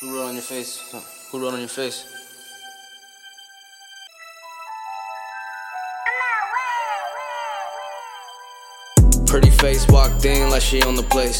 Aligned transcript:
Who 0.00 0.16
wrote 0.16 0.28
on 0.28 0.32
your 0.32 0.42
face? 0.42 0.94
Who 1.30 1.42
wrote 1.42 1.52
on 1.52 1.58
your 1.58 1.68
face? 1.68 2.06
Pretty 9.26 9.50
face 9.50 9.86
walked 9.88 10.24
in 10.24 10.48
like 10.48 10.62
she 10.62 10.82
on 10.84 10.94
the 10.96 11.02
place. 11.02 11.38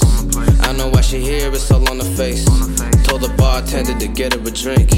I 0.60 0.72
know 0.72 0.88
why 0.88 1.00
she 1.00 1.20
here, 1.20 1.50
it's 1.50 1.70
all 1.70 1.88
on 1.88 1.96
the 1.96 2.04
face. 2.04 2.44
Told 3.04 3.22
the 3.22 3.32
bartender 3.38 3.98
to 3.98 4.08
get 4.08 4.34
her 4.34 4.40
a 4.40 4.50
drink. 4.50 4.90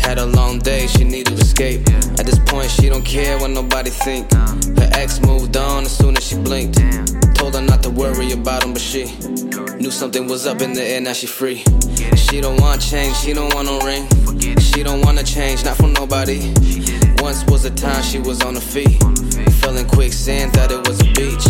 Had 0.00 0.18
a 0.18 0.26
long 0.26 0.60
day, 0.60 0.86
she 0.86 1.02
needed 1.02 1.36
escape. 1.36 1.88
At 2.20 2.26
this 2.26 2.38
point, 2.38 2.70
she 2.70 2.88
don't 2.88 3.04
care 3.04 3.36
what 3.40 3.50
nobody 3.50 3.90
think. 3.90 4.32
Her 4.32 4.88
ex 4.92 5.20
moved 5.20 5.56
on 5.56 5.82
as 5.82 5.96
soon 5.96 6.16
as 6.16 6.24
she 6.24 6.36
blinked. 6.36 6.78
Told 7.34 7.56
her 7.56 7.60
not 7.60 7.82
to 7.82 7.89
worry 8.00 8.32
about 8.32 8.64
him, 8.64 8.72
but 8.72 8.80
she 8.80 9.04
knew 9.78 9.90
something 9.90 10.26
was 10.26 10.46
up 10.46 10.62
in 10.62 10.72
the 10.72 10.82
air. 10.82 11.02
Now 11.02 11.12
she 11.12 11.26
free. 11.26 11.62
She 12.16 12.40
don't 12.40 12.58
want 12.58 12.80
change, 12.80 13.14
she 13.16 13.34
don't 13.34 13.52
want 13.52 13.68
no 13.68 13.78
ring. 13.80 14.08
She 14.58 14.82
don't 14.82 15.02
wanna 15.02 15.22
change, 15.22 15.66
not 15.66 15.76
for 15.76 15.88
nobody. 15.88 16.40
Once 17.18 17.44
was 17.44 17.66
a 17.66 17.70
time 17.70 18.02
she 18.02 18.18
was 18.18 18.40
on 18.40 18.54
her 18.54 18.60
feet. 18.74 18.98
Fell 19.60 19.76
in 19.76 19.86
quicksand, 19.86 20.54
thought 20.54 20.72
it 20.72 20.88
was 20.88 20.98
a 21.02 21.12
beach. 21.12 21.44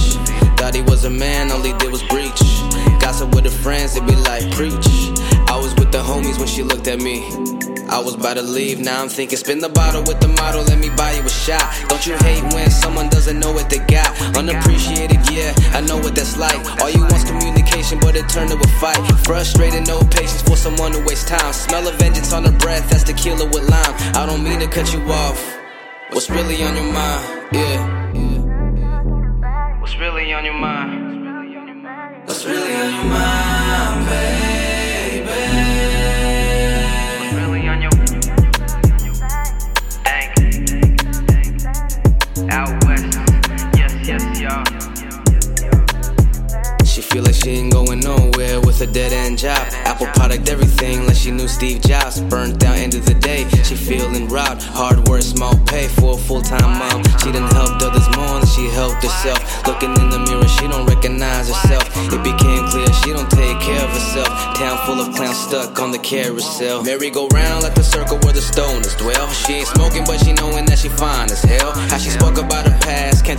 Thought 0.59 0.75
he 0.75 0.83
was 0.83 1.05
a 1.05 1.11
man, 1.11 1.53
all 1.53 1.63
he 1.63 1.73
did 1.75 1.93
was 1.93 2.03
breach. 2.05 2.43
Gossip 2.99 3.33
with 3.33 3.45
her 3.45 3.59
friends, 3.63 3.95
they 3.95 4.01
be 4.01 4.17
like, 4.17 4.51
preach. 4.51 4.89
I 5.47 5.57
was 5.57 5.73
with 5.77 5.93
the 5.93 6.03
homies 6.03 6.37
when 6.39 6.49
she 6.49 6.65
looked 6.65 6.89
at 6.89 7.01
me. 7.01 7.70
I 7.91 7.99
was 7.99 8.15
about 8.15 8.35
to 8.35 8.43
leave, 8.43 8.79
now 8.79 9.03
I'm 9.03 9.09
thinking, 9.09 9.37
spin 9.37 9.59
the 9.59 9.69
bottle 9.69 10.03
with 10.05 10.21
the 10.21 10.29
model, 10.29 10.63
let 10.63 10.79
me 10.79 10.91
buy 10.91 11.13
you 11.15 11.23
a 11.23 11.29
shot. 11.29 11.67
Don't 11.89 12.07
you 12.07 12.17
hate 12.19 12.43
when 12.55 12.71
someone 12.71 13.09
doesn't 13.09 13.39
know 13.41 13.51
what 13.51 13.69
they 13.69 13.81
got? 13.81 14.09
Unappreciated, 14.37 15.19
yeah, 15.29 15.53
I 15.75 15.81
know 15.81 15.99
what 15.99 16.15
that's 16.15 16.37
like. 16.37 16.55
All 16.81 16.89
you 16.89 17.01
want's 17.01 17.25
communication, 17.25 17.99
but 17.99 18.15
it 18.15 18.29
turned 18.29 18.51
to 18.51 18.57
a 18.57 18.69
fight. 18.79 19.03
Frustrated, 19.27 19.89
no 19.89 19.99
patience 20.05 20.43
for 20.43 20.57
someone 20.57 20.93
to 20.93 21.03
waste 21.03 21.27
time. 21.27 21.53
Smell 21.53 21.89
of 21.89 21.99
vengeance 21.99 22.33
on 22.33 22.45
her 22.45 22.57
breath, 22.59 22.89
that's 22.91 23.03
the 23.03 23.13
killer 23.13 23.47
with 23.47 23.69
lime. 23.69 23.95
I 24.15 24.25
don't 24.25 24.45
mean 24.45 24.61
to 24.61 24.69
cut 24.69 24.93
you 24.95 25.03
off. 25.11 25.59
What's 26.11 26.31
really 26.31 26.63
on 26.63 26.77
your 26.77 26.93
mind? 26.93 27.53
Yeah. 27.53 27.70
Yes, 43.77 43.93
yes, 44.07 44.41
y'all. 44.41 44.65
She 46.85 47.03
feel 47.03 47.23
like 47.23 47.35
she 47.35 47.51
ain't 47.51 47.73
going 47.73 48.01
nowhere 48.01 48.61
with 48.61 48.81
a 48.81 48.87
dead 48.87 49.13
end 49.13 49.39
job. 49.39 49.59
Apple 49.85 50.09
product, 50.09 50.49
everything 50.49 51.07
like 51.07 51.17
she 51.17 51.31
knew 51.31 51.47
Steve 51.47 51.83
Jobs. 51.83 52.21
Burnt 52.21 52.65
out 52.65 52.77
end 52.77 52.95
of 52.95 53.05
the 53.07 53.15
day. 53.15 53.47
She 53.63 53.77
feeling 53.77 54.29
robbed. 54.29 54.63
Hard 54.63 55.07
work, 55.07 55.23
small 55.23 55.57
pay 55.67 55.87
for 55.87 56.15
a 56.15 56.17
full 56.17 56.43
time 56.43 56.79
mom. 56.79 57.05
She 57.23 57.31
done 57.31 57.51
helped 57.53 57.83
others 57.83 58.09
more 58.17 58.41
than 58.41 58.47
she 58.47 58.67
helped 58.75 59.03
herself. 59.05 59.39
Looking 59.67 59.95
in 60.01 60.09
the 60.11 60.19
mirror, 60.19 60.49
she 60.49 60.67
don't 60.67 60.87
recognize 60.87 61.49
herself. 61.49 61.85
It 62.13 62.23
became 62.25 62.67
clear 62.73 62.91
she 63.05 63.13
don't 63.13 63.31
take 63.31 63.61
care 63.61 63.85
of 63.85 63.91
herself. 63.93 64.29
Town 64.57 64.77
full 64.87 65.01
of 65.01 65.15
clowns 65.15 65.39
stuck 65.39 65.79
on 65.81 65.93
the 65.93 65.99
carousel. 65.99 66.83
Merry 66.83 67.11
go 67.11 67.29
round 67.29 67.63
like 67.63 67.75
the 67.75 67.85
circle 67.85 68.19
where 68.25 68.33
the 68.33 68.41
stoners 68.41 68.97
dwell. 68.99 69.29
She 69.29 69.61
ain't 69.61 69.69
smoking, 69.69 70.05
but 70.05 70.19
she 70.25 70.30
she 70.30 70.30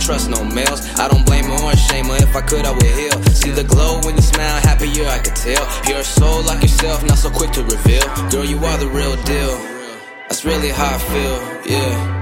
trust 0.02 0.28
no 0.28 0.44
males. 0.44 0.80
I 0.98 1.08
don't 1.08 1.24
blame 1.24 1.44
her 1.44 1.62
or 1.62 1.76
shame 1.76 2.06
her. 2.06 2.16
If 2.16 2.34
I 2.34 2.42
could, 2.42 2.66
I 2.66 2.72
would 2.72 2.82
heal. 2.82 3.22
See 3.32 3.50
the 3.50 3.64
glow 3.64 4.00
when 4.04 4.16
you 4.16 4.22
smile, 4.22 4.60
happier 4.60 5.06
I 5.06 5.18
could 5.18 5.36
tell. 5.36 5.64
Pure 5.84 6.02
soul 6.02 6.42
like 6.42 6.62
yourself, 6.62 7.04
not 7.04 7.18
so 7.18 7.30
quick 7.30 7.52
to 7.52 7.62
reveal. 7.62 8.06
Girl, 8.30 8.44
you 8.44 8.58
are 8.58 8.78
the 8.78 8.88
real 8.88 9.16
deal. 9.22 9.56
That's 10.28 10.44
really 10.44 10.70
how 10.70 10.94
I 10.94 10.98
feel, 10.98 11.38
yeah. 11.72 12.18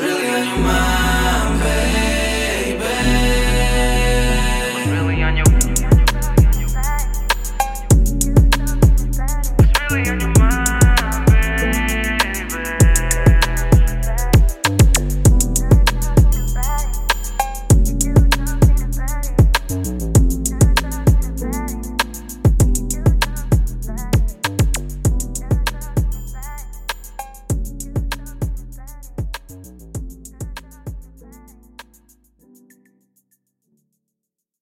Really 0.00 0.28
on 0.28 0.46
your 0.46 0.58
mind, 0.58 1.60
baby? 1.60 2.84
Really 4.92 5.22
on 5.22 5.36
your 5.36 5.46
on 10.08 10.20
your 10.20 10.37